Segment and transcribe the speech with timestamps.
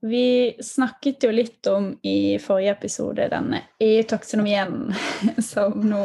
[0.00, 4.94] Vi snakket jo litt om i forrige episode denne EU-taksonomien
[5.52, 6.04] som nå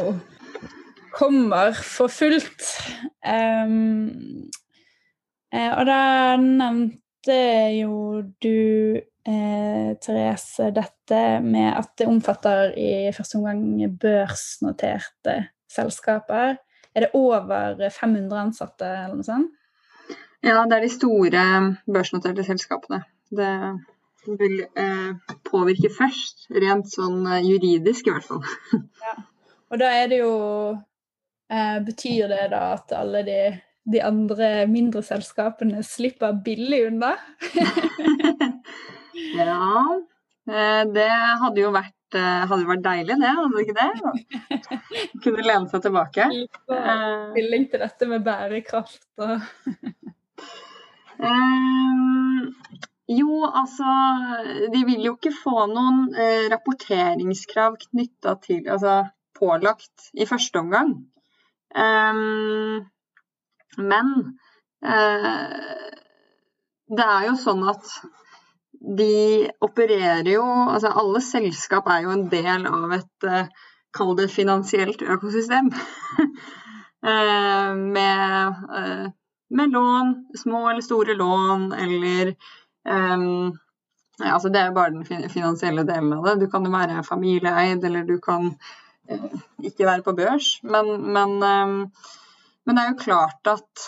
[1.16, 2.66] kommer for fullt.
[3.24, 4.50] Um,
[5.56, 6.02] og da
[6.42, 7.38] nevnte
[7.78, 15.38] jo du, eh, Therese, dette med at det omfatter i første omgang børsnoterte
[15.72, 16.58] selskaper.
[16.92, 19.52] Er det over 500 ansatte eller noe sånt?
[20.44, 21.42] Ja, det er de store
[21.88, 23.00] børsnoterte selskapene.
[23.30, 23.52] Det
[24.34, 28.42] vil eh, påvirke først, rent sånn eh, juridisk i hvert fall.
[29.06, 29.14] ja.
[29.70, 30.34] Og da er det jo
[31.50, 33.40] eh, Betyr det da at alle de,
[33.92, 37.14] de andre mindre selskapene slipper billig unna?
[39.40, 39.82] ja,
[40.50, 41.10] eh, det
[41.42, 45.10] hadde jo vært hadde hadde vært deilig, det, hadde det ikke det?
[45.24, 46.28] Kunne lene seg tilbake.
[47.34, 49.42] Stilling til dette med bærekraft og
[53.08, 53.86] jo, altså
[54.72, 59.04] De vil jo ikke få noen eh, rapporteringskrav knytta til Altså
[59.36, 60.94] pålagt i første omgang.
[61.76, 62.86] Um,
[63.76, 64.12] men
[64.80, 65.56] eh,
[66.96, 67.90] det er jo sånn at
[68.96, 73.50] de opererer jo Altså alle selskap er jo en del av et eh,
[73.96, 75.70] Kall det finansielt økosystem.
[77.12, 79.12] eh, med
[79.56, 82.34] med lån, små eller store lån, eller
[82.86, 83.52] um,
[84.18, 86.38] ja, altså Det er jo bare den finansielle delen av det.
[86.42, 88.48] Du kan jo være familieeid, eller du kan
[89.10, 90.56] uh, ikke være på børs.
[90.64, 91.78] Men, men, um,
[92.64, 93.86] men, det er jo klart at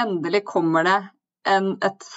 [0.00, 1.00] endelig kommer det
[1.48, 2.08] en, et,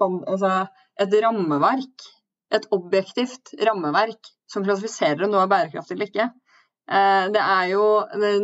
[0.00, 0.52] altså
[1.00, 2.08] et rammeverk,
[2.54, 6.30] et objektivt rammeverk, som klassifiserer om noe er bærekraftig eller ikke.
[6.88, 7.84] Eh, det er jo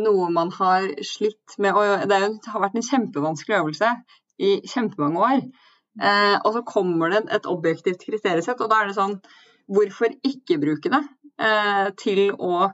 [0.03, 2.19] noe man har slitt med og Det
[2.51, 3.93] har vært en kjempevanskelig øvelse
[4.37, 5.41] i kjempemange år.
[6.01, 9.19] Eh, og så kommer det et objektivt kriteriesett, og da er det sånn
[9.65, 10.99] Hvorfor ikke bruke det
[11.41, 12.67] eh, til å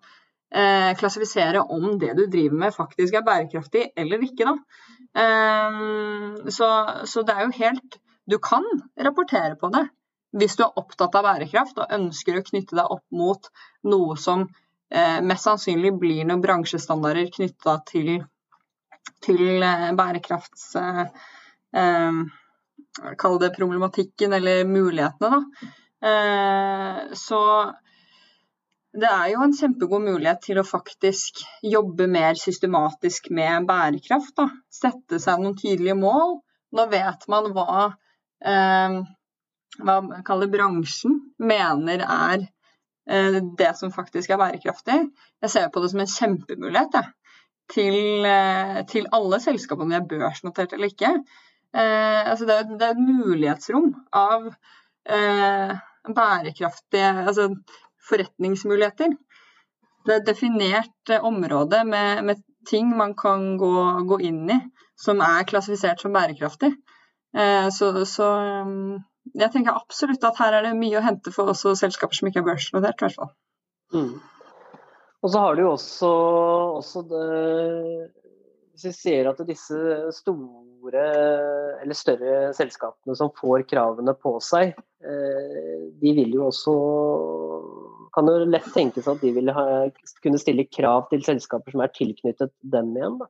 [0.52, 5.22] klassifisere om det du driver med faktisk er bærekraftig eller ikke, da.
[6.52, 6.68] Så,
[7.08, 7.96] så det er jo helt
[8.28, 8.68] Du kan
[9.00, 9.86] rapportere på det
[10.38, 13.50] hvis du er opptatt av bærekraft og ønsker å knytte deg opp mot
[13.92, 18.14] noe som eh, mest sannsynlig blir noen bransjestandarder knytta til,
[19.26, 20.70] til eh, bærekrafts...
[20.80, 21.04] Eh,
[21.82, 22.22] eh,
[23.18, 25.72] Kall det problematikken eller mulighetene, da.
[26.12, 27.42] Eh, så
[28.92, 34.36] det er jo en kjempegod mulighet til å faktisk jobbe mer systematisk med bærekraft.
[34.42, 34.50] Da.
[34.68, 36.42] Sette seg noen tydelige mål.
[36.76, 37.92] Nå vet man hva,
[38.44, 38.98] eh,
[39.80, 42.50] hva bransjen mener er
[43.10, 45.00] Eh, det som faktisk er bærekraftig.
[45.42, 47.14] Jeg ser på det som en kjempemulighet jeg,
[47.74, 51.16] til, eh, til, alle selskapene, om de er børsnotert eller ikke.
[51.72, 54.50] Eh, altså det, er, det, er, et mulighetsrom av
[55.08, 55.74] eh,
[56.08, 57.48] bærekraftige altså
[58.10, 59.14] forretningsmuligheter.
[60.06, 63.76] Det er et definert område med, med ting man kan gå,
[64.10, 64.58] gå, inn i
[65.00, 66.74] som er klassifisert som bærekraftig.
[67.38, 68.28] Eh, så, så
[69.38, 72.42] jeg tenker absolutt at her er det mye å hente for også selskaper som ikke
[72.44, 73.06] er børsnotert.
[73.96, 74.18] Mm.
[75.22, 76.12] Og så har du jo også,
[76.82, 77.26] også det,
[78.74, 79.78] Hvis vi ser at disse
[80.18, 84.74] store eller større selskapene som får kravene på seg,
[85.06, 86.76] eh, de vil jo også
[88.12, 89.66] kan jo lett tenkes at de vil ha,
[90.24, 93.20] kunne stille krav til selskaper som er tilknyttet dem igjen.
[93.22, 93.30] Da.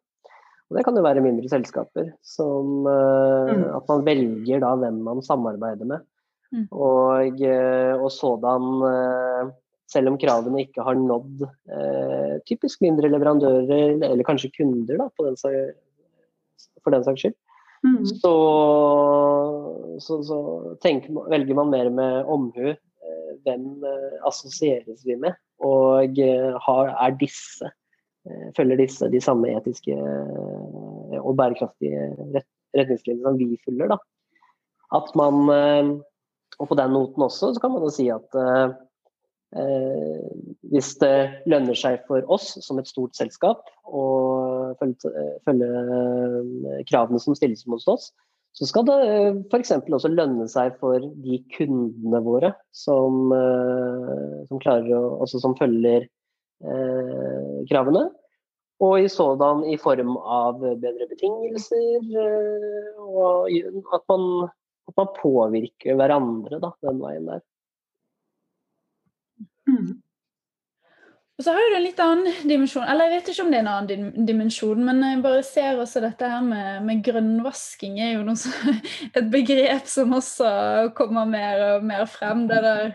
[0.72, 2.14] Og det kan jo være mindre selskaper.
[2.26, 3.68] Som uh, mm.
[3.78, 6.06] at man velger da hvem man samarbeider med.
[6.52, 6.66] Mm.
[6.72, 9.52] Og, uh, og, sådan,
[9.92, 11.46] selv om kravene ikke har nådd
[12.48, 15.38] typisk mindre leverandører, eller kanskje kunder, da, den,
[16.82, 17.36] for den saks skyld,
[17.86, 18.06] mm.
[18.22, 18.34] så,
[20.04, 20.40] så, så
[20.84, 22.74] tenker, velger man mer med omhu
[23.42, 23.64] hvem
[24.28, 25.34] assosieres vi med,
[25.66, 26.20] og
[26.66, 27.70] har, er disse
[28.30, 32.12] Eh, følger disse de samme etiske eh, og bærekraftige
[32.78, 33.96] retningslinjene som vi følger.
[33.96, 33.98] Da.
[34.94, 35.90] At man, eh,
[36.60, 38.76] og på den noten også, så kan man jo si at eh,
[39.52, 41.16] hvis det
[41.52, 44.04] lønner seg for oss som et stort selskap å
[44.80, 48.14] følge, følge kravene som stilles mot oss,
[48.56, 48.96] så skal det
[49.52, 49.74] f.eks.
[49.84, 53.36] også lønne seg for de kundene våre som,
[54.48, 56.08] som, å, som følger
[56.62, 58.08] Eh, kravene.
[58.82, 63.50] Og i sådan i form av bedre betingelser, eh, og
[63.98, 64.50] at man,
[64.90, 67.44] at man påvirker hverandre da, den veien der.
[69.72, 69.92] Mm.
[71.42, 72.84] Og så har jo det en litt annen dimensjon.
[72.86, 76.04] Eller jeg vet ikke om det er en annen dimensjon, men jeg bare ser også
[76.04, 78.52] dette her med, med grønnvasking er jo så,
[79.18, 80.52] et begrep som også
[80.98, 82.46] kommer mer og mer frem.
[82.52, 82.92] Det der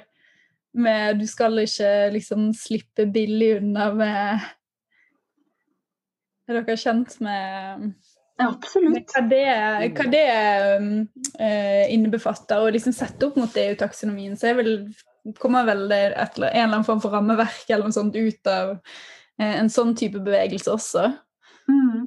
[0.76, 4.46] med Du skal ikke liksom slippe billig unna med
[6.46, 7.88] Er dere kjent med
[8.38, 9.10] absolutt.
[9.10, 9.44] Hva det,
[9.96, 10.24] hva det
[11.40, 14.76] uh, innebefatter, og liksom sette opp mot EU-taksonomien, så vel,
[15.40, 18.76] kommer vel det et, en eller annen form for rammeverk eller noe sånt ut av
[18.76, 21.06] uh, en sånn type bevegelse også.
[21.70, 22.04] Mm.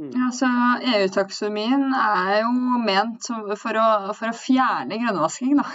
[0.00, 0.12] Mm.
[0.16, 0.48] Ja, så
[0.94, 2.52] EU-taksonomien er jo
[2.82, 3.28] ment
[3.60, 5.66] for å, for å fjerne grønnvasking, da.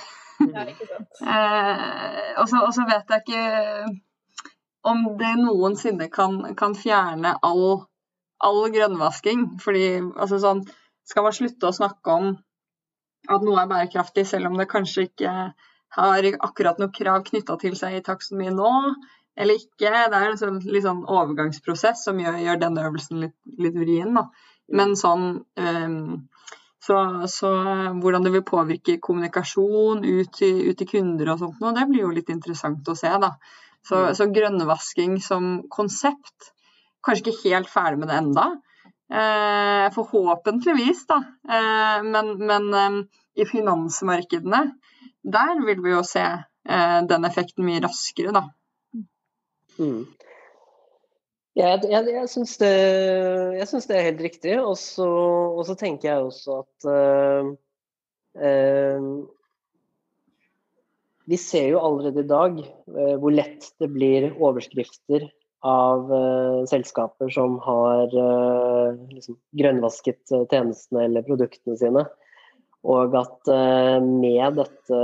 [0.41, 1.21] Ja, ikke sant.
[1.35, 3.45] eh, og så vet jeg ikke
[4.87, 7.85] om det noensinne kan, kan fjerne all
[8.43, 9.45] all grønnvasking.
[9.61, 10.63] Fordi altså sånn,
[11.07, 12.35] skal man slutte å snakke om
[13.27, 15.33] at noe er bærekraftig, selv om det kanskje ikke
[15.95, 18.71] har akkurat noe krav knytta til seg i taksonomien nå,
[19.37, 19.91] eller ikke.
[20.09, 24.17] Det er en sånn, litt sånn overgangsprosess som gjør, gjør den øvelsen litt, litt vrien.
[24.17, 24.27] Da.
[24.73, 26.01] Men sånn um,
[26.87, 26.97] så,
[27.27, 27.51] så,
[28.01, 32.29] hvordan det vil påvirke kommunikasjon ut ut til kunder og sånt, det blir jo litt
[32.33, 33.11] interessant å se.
[33.23, 33.33] da.
[33.87, 34.13] Så, mm.
[34.19, 36.53] så grønnvasking som konsept
[37.07, 38.43] Kanskje ikke helt ferdig med det enda.
[39.07, 41.21] Eh, forhåpentligvis, da.
[41.47, 42.97] Eh, men, men eh,
[43.39, 44.59] i finansmarkedene,
[45.23, 48.43] der vil vi jo se eh, den effekten mye raskere, da.
[49.77, 50.05] Mm.
[51.57, 52.73] Jeg, jeg, jeg syns det,
[53.89, 54.53] det, er helt riktig.
[54.61, 57.49] Og så tenker jeg også at uh,
[58.37, 59.07] uh,
[61.27, 65.29] Vi ser jo allerede i dag uh, hvor lett det blir overskrifter
[65.65, 66.11] av
[66.69, 68.11] selskaper som har
[69.09, 72.03] liksom grønnvasket tjenestene eller produktene sine.
[72.87, 73.49] Og at
[74.03, 74.97] med dette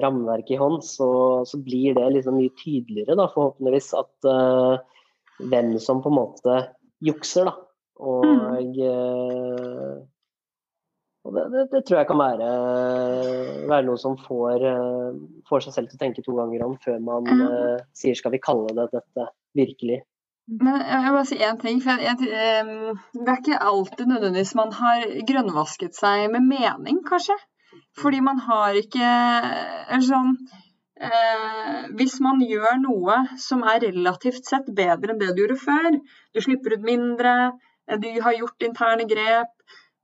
[0.00, 1.08] rammeverket i hånd, så,
[1.44, 4.28] så blir det liksom mye tydeligere, da, forhåpentligvis, at
[5.44, 6.56] hvem som på en måte
[7.04, 7.50] jukser.
[7.50, 7.54] Da.
[7.96, 8.40] Og, mm.
[11.24, 12.50] og det, det, det, tror jeg kan være,
[13.70, 14.66] være noe som får,
[15.48, 17.86] får, seg selv til å tenke to ganger om før man mm.
[17.96, 20.02] sier skal vi kalle det dette virkelig.
[20.46, 21.80] Men jeg vil bare si én ting.
[21.82, 27.34] for jeg, jeg, Det er ikke alltid nødvendigvis man har grønnvasket seg med mening, kanskje.
[27.98, 29.08] Fordi man har ikke
[30.06, 30.36] sånn
[31.00, 35.98] eh, Hvis man gjør noe som er relativt sett bedre enn det du gjorde før,
[36.32, 37.34] du slipper ut mindre,
[38.02, 39.52] du har gjort interne grep,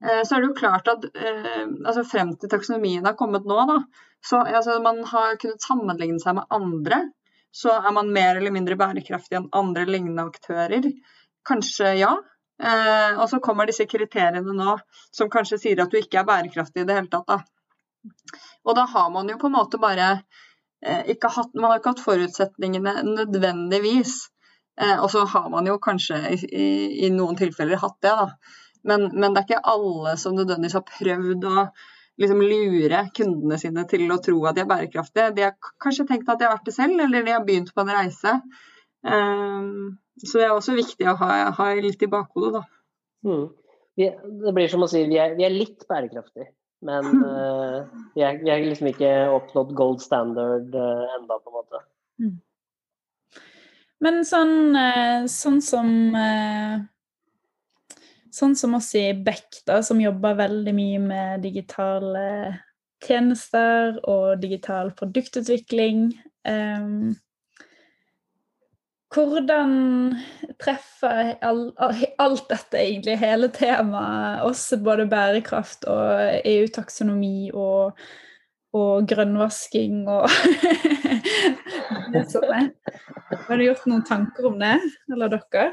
[0.03, 3.62] eh, så er det jo klart at eh, altså frem til taksonomien har kommet nå,
[3.71, 3.79] da,
[4.23, 7.05] så altså, man har kunnet sammenligne seg med andre
[7.53, 10.89] så er man mer eller mindre bærekraftig enn andre lignende aktører.
[11.49, 12.13] Kanskje ja.
[12.63, 14.77] Eh, og så kommer disse kriteriene nå
[15.11, 17.29] som kanskje sier at du ikke er bærekraftig i det hele tatt.
[17.29, 18.13] Da.
[18.65, 20.09] Og da har man jo på en måte bare
[20.85, 24.17] eh, ikke hatt Man har ikke hatt forutsetningene nødvendigvis.
[24.81, 26.69] Eh, og så har man jo kanskje i, i,
[27.07, 28.61] i noen tilfeller hatt det, da.
[28.89, 31.67] Men, men, det er ikke alle som nødvendigvis har prøvd å
[32.20, 35.32] liksom lure kundene sine til å tro at de er bærekraftige.
[35.37, 37.85] De har kanskje tenkt at de har vært det selv, eller de har begynt på
[37.85, 38.37] en reise.
[39.03, 42.64] Um, så det er også viktig å ha, ha litt i bakhodet, da.
[43.26, 43.47] Mm.
[43.99, 44.09] Vi,
[44.44, 46.53] det blir som å si vi er, vi er litt bærekraftige,
[46.87, 47.82] men uh,
[48.15, 51.82] vi, er, vi, er, liksom ikke oppnådd gold standard uh, enda, på en måte.
[52.23, 52.38] Mm.
[54.03, 55.93] Men sånn, uh, sånn som
[58.32, 62.23] Sånn som oss i Beck, da, som jobber veldig mye med digitale
[63.02, 66.06] tjenester og digital produktutvikling.
[66.48, 67.12] Um,
[69.12, 69.72] hvordan
[70.62, 77.98] treffer alt dette egentlig, hele temaet, oss, både bærekraft og EU-taksonomi og,
[78.72, 80.31] og, grønnvasking og.
[83.43, 84.79] Har du gjort noen tanker om det,
[85.12, 85.69] eller dere?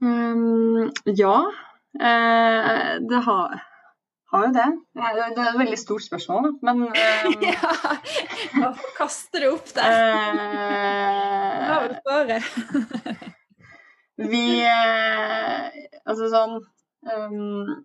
[0.00, 1.52] Um, ja,
[2.00, 3.62] eh, det har,
[4.32, 4.68] har, jo det.
[4.94, 6.52] Det er et veldig stort spørsmål.
[6.62, 6.92] Men um,
[7.48, 7.72] Ja!
[8.54, 9.98] Hvorfor kaster du opp der?
[11.64, 12.42] Hva vil svaret?
[14.32, 15.68] vi eh,
[16.08, 17.76] Altså sånn um,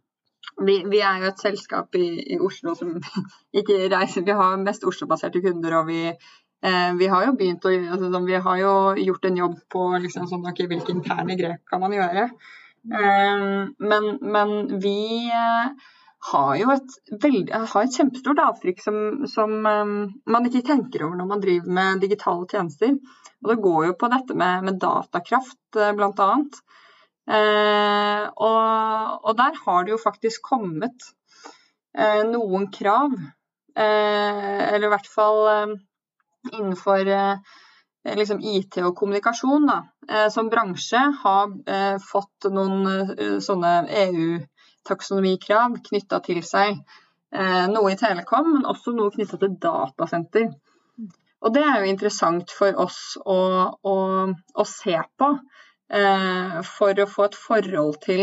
[0.65, 2.95] vi, vi, er jo et selskap i, i, Oslo som
[3.59, 6.42] ikke reiser Vi har mest Oslo-baserte kunder, og vi Eh,
[6.99, 10.93] vi har å, altså, vi har jo gjort en jobb på liksom, sånn, okay, hvilke
[10.95, 12.29] interne grep kan man gjøre.
[12.83, 13.43] Eh,
[13.91, 14.53] men, men,
[14.83, 15.89] vi eh,
[16.31, 21.29] har jo et, veldig, har et kjempestort avtrykk som, som man ikke tenker over når
[21.33, 22.95] man driver med digitale tjenester.
[23.43, 26.31] Og det går jo på dette med, med datakraft, bl.a.
[27.23, 31.11] Eh, og, og, der har det jo faktisk kommet
[31.95, 33.15] eh, noen krav.
[33.73, 35.77] Eh, eller i hvert fall
[36.51, 37.37] innenfor eh,
[38.17, 39.77] liksom IT og kommunikasjon da,
[40.09, 43.73] eh, som bransje har eh, fått noen sånne
[44.03, 46.83] EU-taksonomikrav knytta til seg.
[47.33, 50.51] Noe i Telekom, men også noe knytta til datasenter.
[51.41, 53.37] Og det er jo interessant for oss å,
[53.73, 53.95] å,
[54.29, 55.29] å se på,
[56.69, 58.21] for å få et forhold til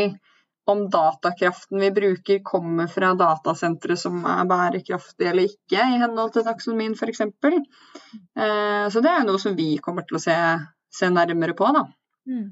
[0.64, 6.47] om datakraften vi bruker kommer fra datasentre som er bærekraftige eller ikke, i henhold til
[6.47, 7.23] taksonomien f.eks.
[7.26, 10.37] Eh, så det er jo noe som vi kommer til å se,
[10.95, 11.87] se nærmere på, da.
[12.31, 12.50] Mm.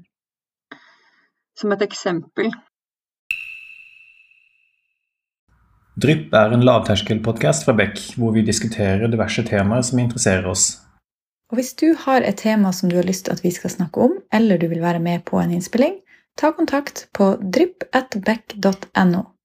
[1.59, 2.51] Som et eksempel.
[5.99, 10.77] Drypp er en lavterskelpodkast fra Beck, hvor vi diskuterer diverse temaer som interesserer oss.
[11.49, 14.05] Og Hvis du har et tema som du har lyst til at vi skal snakke
[14.05, 15.97] om, eller du vil være med på en innspilling,
[16.39, 19.38] ta kontakt på drypp.beck.no.